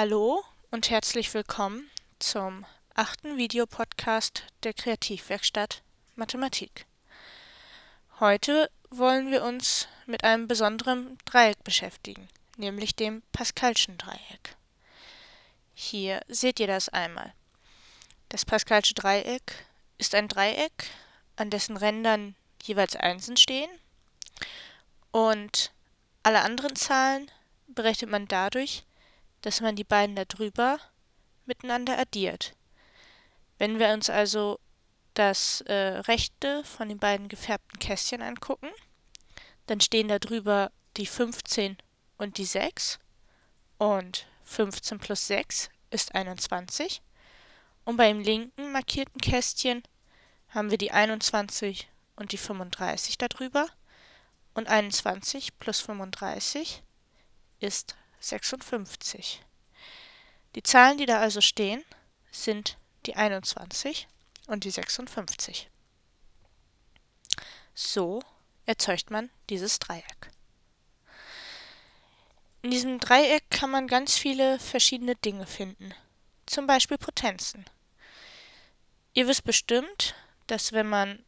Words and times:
Hallo 0.00 0.44
und 0.70 0.90
herzlich 0.90 1.34
willkommen 1.34 1.90
zum 2.20 2.64
achten 2.94 3.36
Videopodcast 3.36 4.44
der 4.62 4.72
Kreativwerkstatt 4.72 5.82
Mathematik. 6.14 6.86
Heute 8.20 8.70
wollen 8.90 9.32
wir 9.32 9.42
uns 9.42 9.88
mit 10.06 10.22
einem 10.22 10.46
besonderen 10.46 11.18
Dreieck 11.24 11.64
beschäftigen, 11.64 12.28
nämlich 12.56 12.94
dem 12.94 13.22
Pascalschen 13.32 13.98
Dreieck. 13.98 14.54
Hier 15.74 16.20
seht 16.28 16.60
ihr 16.60 16.68
das 16.68 16.88
einmal. 16.88 17.32
Das 18.28 18.44
Pascalsche 18.44 18.94
Dreieck 18.94 19.66
ist 19.98 20.14
ein 20.14 20.28
Dreieck, 20.28 20.90
an 21.34 21.50
dessen 21.50 21.76
Rändern 21.76 22.36
jeweils 22.62 22.94
Einsen 22.94 23.36
stehen 23.36 23.70
und 25.10 25.72
alle 26.22 26.42
anderen 26.42 26.76
Zahlen 26.76 27.28
berechnet 27.66 28.10
man 28.10 28.28
dadurch, 28.28 28.84
dass 29.42 29.60
man 29.60 29.76
die 29.76 29.84
beiden 29.84 30.16
darüber 30.16 30.78
miteinander 31.46 31.98
addiert. 31.98 32.54
Wenn 33.58 33.78
wir 33.78 33.88
uns 33.88 34.10
also 34.10 34.58
das 35.14 35.62
äh, 35.62 35.74
rechte 35.74 36.62
von 36.64 36.88
den 36.88 36.98
beiden 36.98 37.28
gefärbten 37.28 37.78
Kästchen 37.78 38.22
angucken, 38.22 38.70
dann 39.66 39.80
stehen 39.80 40.08
da 40.08 40.18
drüber 40.18 40.70
die 40.96 41.06
15 41.06 41.76
und 42.16 42.38
die 42.38 42.44
6 42.44 42.98
und 43.78 44.26
15 44.44 44.98
plus 44.98 45.26
6 45.26 45.70
ist 45.90 46.14
21 46.14 47.02
und 47.84 47.96
beim 47.96 48.20
linken 48.20 48.72
markierten 48.72 49.20
Kästchen 49.20 49.82
haben 50.50 50.70
wir 50.70 50.78
die 50.78 50.92
21 50.92 51.88
und 52.16 52.32
die 52.32 52.38
35 52.38 53.18
darüber 53.18 53.66
und 54.54 54.68
21 54.68 55.58
plus 55.58 55.80
35 55.80 56.82
ist 57.60 57.96
56. 58.20 59.42
Die 60.54 60.62
Zahlen, 60.62 60.98
die 60.98 61.06
da 61.06 61.20
also 61.20 61.40
stehen, 61.40 61.84
sind 62.30 62.76
die 63.06 63.16
21 63.16 64.08
und 64.46 64.64
die 64.64 64.70
56. 64.70 65.70
So 67.74 68.22
erzeugt 68.66 69.10
man 69.10 69.30
dieses 69.50 69.78
Dreieck. 69.78 70.30
In 72.62 72.70
diesem 72.72 72.98
Dreieck 72.98 73.50
kann 73.50 73.70
man 73.70 73.86
ganz 73.86 74.16
viele 74.16 74.58
verschiedene 74.58 75.14
Dinge 75.14 75.46
finden, 75.46 75.94
zum 76.46 76.66
Beispiel 76.66 76.98
Potenzen. 76.98 77.64
Ihr 79.14 79.28
wisst 79.28 79.44
bestimmt, 79.44 80.14
dass 80.48 80.72
wenn 80.72 80.88
man 80.88 81.24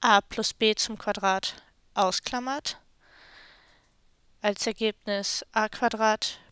a 0.00 0.20
plus 0.20 0.54
b 0.54 0.74
zum 0.74 0.96
Quadrat 0.96 1.62
ausklammert, 1.94 2.78
als 4.40 4.66
Ergebnis 4.66 5.44
a 5.52 5.68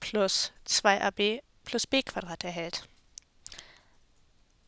plus 0.00 0.52
2ab 0.66 1.42
plus 1.64 1.86
b 1.86 2.02
erhält. 2.42 2.88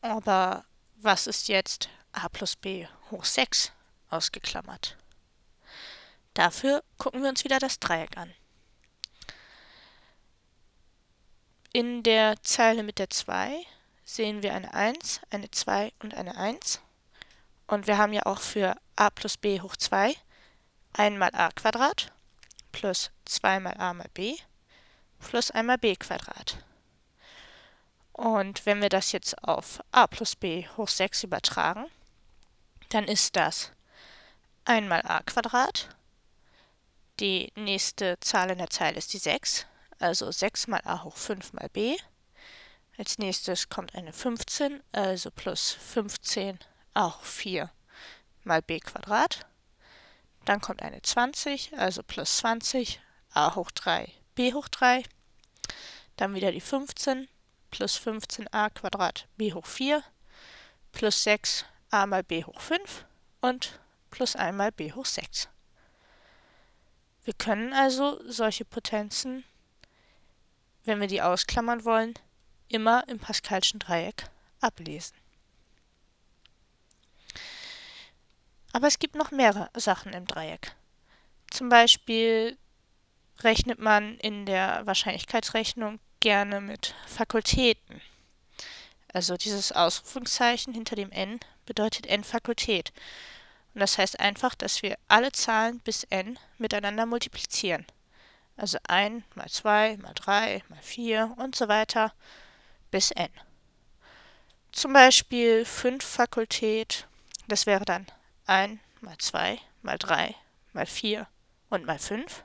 Aber 0.01 0.65
was 0.95 1.27
ist 1.27 1.47
jetzt 1.47 1.89
a 2.11 2.29
plus 2.29 2.55
b 2.55 2.87
hoch 3.09 3.25
6 3.25 3.71
ausgeklammert? 4.09 4.97
Dafür 6.33 6.83
gucken 6.97 7.21
wir 7.21 7.29
uns 7.29 7.43
wieder 7.43 7.59
das 7.59 7.79
Dreieck 7.79 8.17
an. 8.17 8.33
In 11.73 12.03
der 12.03 12.41
Zeile 12.43 12.83
mit 12.83 12.99
der 12.99 13.09
2 13.09 13.65
sehen 14.03 14.43
wir 14.43 14.53
eine 14.53 14.73
1, 14.73 15.21
eine 15.29 15.49
2 15.49 15.93
und 15.99 16.13
eine 16.13 16.35
1. 16.35 16.81
Und 17.67 17.87
wir 17.87 17.97
haben 17.97 18.13
ja 18.13 18.25
auch 18.25 18.41
für 18.41 18.75
a 18.95 19.09
plus 19.09 19.37
b 19.37 19.61
hoch 19.61 19.75
2 19.75 20.15
einmal 20.93 21.33
a 21.33 21.49
Quadrat 21.51 22.11
plus 22.71 23.11
2 23.25 23.59
mal 23.59 23.75
a 23.77 23.93
mal 23.93 24.09
b 24.13 24.37
plus 25.19 25.51
einmal 25.51 25.77
b 25.77 25.95
Quadrat. 25.95 26.57
Und 28.11 28.65
wenn 28.65 28.81
wir 28.81 28.89
das 28.89 29.11
jetzt 29.11 29.41
auf 29.43 29.81
a 29.91 30.07
plus 30.07 30.35
b 30.35 30.67
hoch 30.77 30.89
6 30.89 31.23
übertragen, 31.23 31.85
dann 32.89 33.05
ist 33.05 33.35
das 33.35 33.71
einmal 34.65 35.01
a 35.05 35.21
Quadrat. 35.23 35.89
Die 37.19 37.51
nächste 37.55 38.19
Zahl 38.19 38.51
in 38.51 38.57
der 38.57 38.69
Zeile 38.69 38.97
ist 38.97 39.13
die 39.13 39.19
6, 39.19 39.65
also 39.99 40.31
6 40.31 40.67
mal 40.67 40.81
a 40.83 41.03
hoch 41.03 41.15
5 41.15 41.53
mal 41.53 41.69
b. 41.69 41.97
Als 42.97 43.17
nächstes 43.17 43.69
kommt 43.69 43.95
eine 43.95 44.13
15, 44.13 44.83
also 44.91 45.31
plus 45.31 45.71
15 45.71 46.59
a 46.93 47.07
hoch 47.09 47.23
4 47.23 47.71
mal 48.43 48.61
b 48.61 48.79
Quadrat. 48.79 49.45
Dann 50.45 50.61
kommt 50.61 50.81
eine 50.81 51.01
20, 51.01 51.77
also 51.77 52.03
plus 52.03 52.37
20, 52.37 52.99
a 53.33 53.55
hoch 53.55 53.71
3, 53.71 54.11
b 54.35 54.53
hoch 54.53 54.67
3. 54.67 55.03
Dann 56.17 56.33
wieder 56.35 56.51
die 56.51 56.61
15, 56.61 57.27
plus 57.69 57.99
15a 57.99 58.69
Quadrat 58.69 59.27
b 59.37 59.53
hoch 59.53 59.65
4, 59.65 60.03
plus 60.91 61.23
6 61.23 61.65
a 61.89 62.05
mal 62.05 62.23
b 62.23 62.43
hoch 62.43 62.59
5 62.59 63.05
und 63.41 63.79
plus 64.09 64.35
1 64.35 64.55
mal 64.55 64.71
b 64.71 64.91
hoch 64.93 65.05
6. 65.05 65.47
Wir 67.23 67.33
können 67.33 67.73
also 67.73 68.19
solche 68.29 68.65
Potenzen, 68.65 69.43
wenn 70.85 70.99
wir 70.99 71.07
die 71.07 71.21
ausklammern 71.21 71.85
wollen, 71.85 72.15
immer 72.67 73.07
im 73.07 73.19
Pascalschen 73.19 73.79
Dreieck 73.79 74.29
ablesen. 74.59 75.20
Aber 78.73 78.87
es 78.87 78.99
gibt 78.99 79.15
noch 79.15 79.31
mehrere 79.31 79.69
Sachen 79.75 80.13
im 80.13 80.25
Dreieck. 80.25 80.75
Zum 81.49 81.69
Beispiel 81.69 82.57
rechnet 83.39 83.79
man 83.79 84.17
in 84.19 84.45
der 84.45 84.85
Wahrscheinlichkeitsrechnung 84.85 85.99
gerne 86.19 86.61
mit 86.61 86.95
Fakultäten. 87.07 88.01
Also 89.13 89.35
dieses 89.35 89.71
Ausrufungszeichen 89.71 90.73
hinter 90.73 90.95
dem 90.95 91.11
n 91.11 91.39
bedeutet 91.65 92.07
n 92.07 92.23
Fakultät. 92.23 92.93
Und 93.73 93.81
das 93.81 93.97
heißt 93.97 94.19
einfach, 94.19 94.55
dass 94.55 94.81
wir 94.81 94.97
alle 95.07 95.31
Zahlen 95.31 95.79
bis 95.79 96.03
n 96.05 96.39
miteinander 96.57 97.05
multiplizieren. 97.05 97.85
Also 98.55 98.77
1 98.87 99.23
mal 99.35 99.49
2 99.49 99.97
mal 99.97 100.13
3 100.13 100.63
mal 100.69 100.81
4 100.81 101.33
und 101.37 101.55
so 101.55 101.67
weiter 101.67 102.13
bis 102.89 103.11
n. 103.11 103.29
Zum 104.71 104.93
Beispiel 104.93 105.65
5 105.65 106.03
Fakultät, 106.03 107.07
das 107.47 107.65
wäre 107.65 107.83
dann 107.83 108.05
1 108.51 108.81
mal 108.99 109.17
2 109.17 109.59
mal 109.81 109.97
3 109.97 110.35
mal 110.73 110.85
4 110.85 111.25
und 111.69 111.85
mal 111.85 111.97
5. 111.97 112.43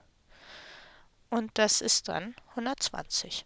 Und 1.30 1.50
das 1.58 1.80
ist 1.80 2.08
dann 2.08 2.36
120. 2.50 3.44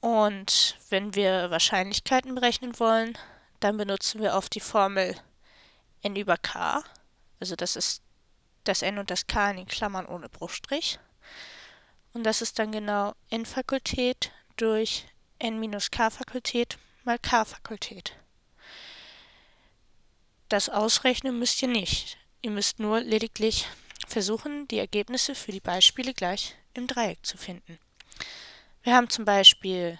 Und 0.00 0.78
wenn 0.88 1.14
wir 1.14 1.50
Wahrscheinlichkeiten 1.50 2.34
berechnen 2.34 2.78
wollen, 2.78 3.18
dann 3.60 3.76
benutzen 3.76 4.22
wir 4.22 4.34
oft 4.34 4.54
die 4.54 4.60
Formel 4.60 5.14
n 6.00 6.16
über 6.16 6.38
k. 6.38 6.82
Also 7.38 7.56
das 7.56 7.76
ist 7.76 8.02
das 8.64 8.80
n 8.80 8.98
und 8.98 9.10
das 9.10 9.26
k 9.26 9.50
in 9.50 9.58
den 9.58 9.66
Klammern 9.66 10.06
ohne 10.06 10.30
Bruchstrich. 10.30 10.98
Und 12.14 12.24
das 12.24 12.40
ist 12.40 12.58
dann 12.58 12.72
genau 12.72 13.14
n 13.28 13.44
Fakultät 13.44 14.32
durch 14.56 15.06
n 15.38 15.60
minus 15.60 15.90
k 15.90 16.08
Fakultät 16.08 16.78
mal 17.04 17.18
k 17.18 17.44
Fakultät. 17.44 18.16
Das 20.48 20.68
ausrechnen 20.68 21.38
müsst 21.38 21.60
ihr 21.62 21.68
nicht. 21.68 22.18
Ihr 22.42 22.50
müsst 22.50 22.78
nur 22.78 23.00
lediglich 23.00 23.66
versuchen, 24.06 24.68
die 24.68 24.78
Ergebnisse 24.78 25.34
für 25.34 25.52
die 25.52 25.60
Beispiele 25.60 26.14
gleich 26.14 26.54
im 26.74 26.86
Dreieck 26.86 27.24
zu 27.26 27.36
finden. 27.36 27.78
Wir 28.82 28.94
haben 28.94 29.10
zum 29.10 29.24
Beispiel 29.24 29.98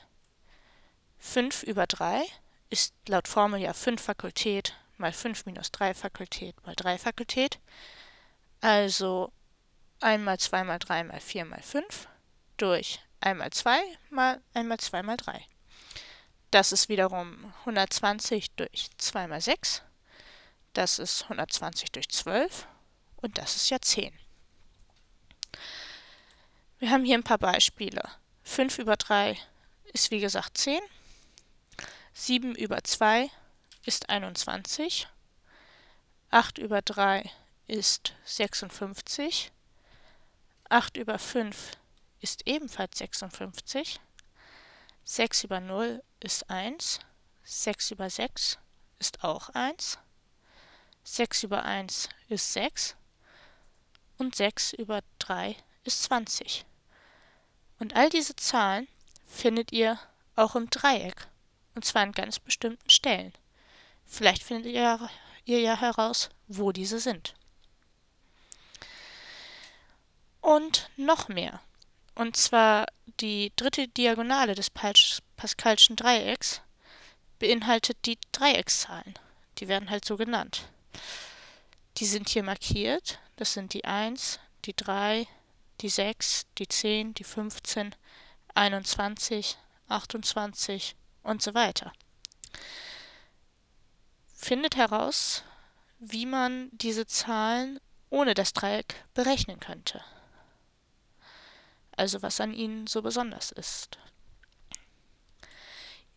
5 1.18 1.64
über 1.64 1.86
3 1.86 2.24
ist 2.70 2.94
laut 3.08 3.28
Formel 3.28 3.60
ja 3.60 3.72
5 3.72 4.00
Fakultät 4.00 4.74
mal 4.96 5.12
5 5.12 5.46
minus 5.46 5.72
3 5.72 5.94
Fakultät 5.94 6.54
mal 6.64 6.74
3 6.76 6.98
Fakultät. 6.98 7.58
Also 8.60 9.32
1 10.00 10.22
mal 10.22 10.38
2 10.38 10.64
mal 10.64 10.78
3 10.78 11.04
mal 11.04 11.20
4 11.20 11.44
mal 11.44 11.62
5 11.62 12.08
durch 12.56 13.00
1 13.20 13.38
mal 13.38 13.50
2 13.50 13.80
mal 14.10 14.40
1 14.54 14.68
mal 14.68 14.78
2 14.78 15.02
mal 15.02 15.16
3. 15.16 15.44
Das 16.52 16.70
ist 16.70 16.88
wiederum 16.88 17.52
120 17.60 18.52
durch 18.52 18.90
2 18.98 19.26
mal 19.26 19.40
6 19.40 19.82
das 20.76 20.98
ist 20.98 21.22
120 21.24 21.90
durch 21.92 22.08
12 22.08 22.66
und 23.16 23.38
das 23.38 23.56
ist 23.56 23.70
ja 23.70 23.80
10. 23.80 24.12
Wir 26.78 26.90
haben 26.90 27.04
hier 27.04 27.16
ein 27.16 27.24
paar 27.24 27.38
Beispiele. 27.38 28.02
5 28.42 28.78
über 28.78 28.96
3 28.96 29.38
ist 29.92 30.10
wie 30.10 30.20
gesagt 30.20 30.58
10. 30.58 30.80
7 32.12 32.54
über 32.54 32.84
2 32.84 33.30
ist 33.84 34.10
21. 34.10 35.08
8 36.30 36.58
über 36.58 36.82
3 36.82 37.30
ist 37.66 38.14
56. 38.24 39.52
8 40.68 40.96
über 40.96 41.18
5 41.18 41.72
ist 42.20 42.46
ebenfalls 42.46 42.98
56. 42.98 44.00
6 45.04 45.44
über 45.44 45.60
0 45.60 46.02
ist 46.20 46.50
1. 46.50 47.00
6 47.44 47.92
über 47.92 48.10
6 48.10 48.58
ist 48.98 49.24
auch 49.24 49.48
1. 49.50 49.98
6 51.08 51.44
über 51.44 51.64
1 51.64 52.08
ist 52.28 52.52
6 52.52 52.96
und 54.18 54.34
6 54.34 54.72
über 54.72 55.02
3 55.20 55.54
ist 55.84 56.02
20. 56.02 56.66
Und 57.78 57.94
all 57.94 58.10
diese 58.10 58.34
Zahlen 58.34 58.88
findet 59.24 59.70
ihr 59.70 60.00
auch 60.34 60.56
im 60.56 60.68
Dreieck, 60.68 61.28
und 61.76 61.84
zwar 61.84 62.02
an 62.02 62.10
ganz 62.10 62.40
bestimmten 62.40 62.90
Stellen. 62.90 63.32
Vielleicht 64.04 64.42
findet 64.42 64.72
ihr, 64.72 65.08
ihr 65.44 65.60
ja 65.60 65.80
heraus, 65.80 66.28
wo 66.48 66.72
diese 66.72 66.98
sind. 66.98 67.34
Und 70.40 70.90
noch 70.96 71.28
mehr. 71.28 71.60
Und 72.16 72.36
zwar 72.36 72.86
die 73.20 73.52
dritte 73.54 73.86
Diagonale 73.86 74.56
des 74.56 74.70
Pascalschen 74.70 75.94
Dreiecks 75.94 76.62
beinhaltet 77.38 77.96
die 78.06 78.18
Dreieckszahlen. 78.32 79.14
Die 79.58 79.68
werden 79.68 79.88
halt 79.88 80.04
so 80.04 80.16
genannt. 80.16 80.68
Die 81.98 82.06
sind 82.06 82.28
hier 82.28 82.42
markiert. 82.42 83.18
Das 83.36 83.52
sind 83.52 83.74
die 83.74 83.84
1, 83.84 84.40
die 84.64 84.74
3, 84.74 85.26
die 85.80 85.88
6, 85.88 86.46
die 86.58 86.68
10, 86.68 87.14
die 87.14 87.24
15, 87.24 87.94
21, 88.54 89.58
28 89.88 90.96
und 91.22 91.42
so 91.42 91.54
weiter. 91.54 91.92
Findet 94.34 94.76
heraus, 94.76 95.42
wie 95.98 96.26
man 96.26 96.70
diese 96.72 97.06
Zahlen 97.06 97.80
ohne 98.10 98.34
das 98.34 98.52
Dreieck 98.52 99.04
berechnen 99.14 99.60
könnte. 99.60 100.02
Also 101.92 102.22
was 102.22 102.40
an 102.40 102.52
ihnen 102.52 102.86
so 102.86 103.02
besonders 103.02 103.52
ist. 103.52 103.98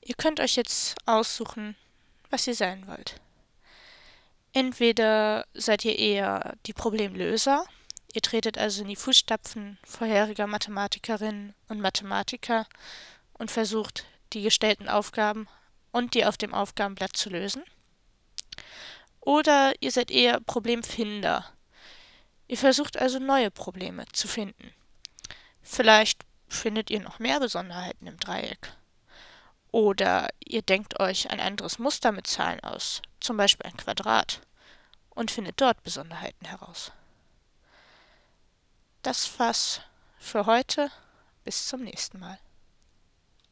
Ihr 0.02 0.16
könnt 0.16 0.40
euch 0.40 0.56
jetzt 0.56 0.96
aussuchen, 1.06 1.76
was 2.30 2.48
ihr 2.48 2.56
sein 2.56 2.88
wollt. 2.88 3.20
Entweder 4.60 5.46
seid 5.54 5.86
ihr 5.86 5.98
eher 5.98 6.58
die 6.66 6.74
Problemlöser, 6.74 7.64
ihr 8.14 8.22
tretet 8.22 8.58
also 8.58 8.82
in 8.82 8.90
die 8.90 8.98
Fußstapfen 8.98 9.80
vorheriger 9.86 10.48
Mathematikerinnen 10.48 11.56
und 11.70 11.80
Mathematiker 11.80 12.68
und 13.32 13.52
versucht, 13.52 14.04
die 14.34 14.42
gestellten 14.42 14.90
Aufgaben 14.90 15.48
und 15.94 16.14
die 16.14 16.26
auf 16.26 16.36
dem 16.36 16.54
Aufgabenblatt 16.54 17.16
zu 17.16 17.30
lösen. 17.30 17.64
Oder 19.22 19.72
ihr 19.80 19.94
seid 19.94 20.12
eher 20.12 20.42
Problemfinder. 20.42 21.46
Ihr 22.50 22.58
versucht 22.58 22.98
also 22.98 23.18
neue 23.18 23.52
Probleme 23.52 24.08
zu 24.12 24.28
finden. 24.28 24.74
Vielleicht 25.62 26.26
findet 26.50 26.90
ihr 26.90 27.00
noch 27.00 27.20
mehr 27.20 27.40
Besonderheiten 27.40 28.08
im 28.08 28.18
Dreieck. 28.18 28.74
Oder 29.72 30.28
ihr 30.44 30.64
denkt 30.64 31.00
euch 31.00 31.30
ein 31.30 31.40
anderes 31.40 31.80
Muster 31.80 32.12
mit 32.12 32.28
Zahlen 32.28 32.60
aus, 32.60 33.02
zum 33.22 33.38
Beispiel 33.38 33.66
ein 33.66 33.78
Quadrat, 33.78 34.42
und 35.20 35.32
findet 35.32 35.60
dort 35.60 35.84
Besonderheiten 35.84 36.46
heraus. 36.48 36.94
Das 39.02 39.38
war's 39.38 39.82
für 40.18 40.46
heute. 40.46 40.90
Bis 41.44 41.68
zum 41.68 41.84
nächsten 41.84 42.20
Mal. 42.20 42.40